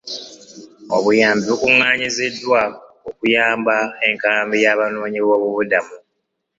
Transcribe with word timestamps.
Obuyambi 0.95 1.43
bukungaanyiziddwa 1.49 2.61
okuyamba 3.09 3.75
enkambi 4.07 4.57
y'abanoonyiboobubudamu. 4.65 5.95